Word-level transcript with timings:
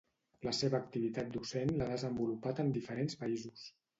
La 0.45 0.53
seva 0.59 0.77
activitat 0.83 1.29
docent 1.35 1.73
l'ha 1.81 1.89
desenvolupat 1.91 2.65
en 2.65 2.75
diferents 2.79 3.21
països. 3.23 3.71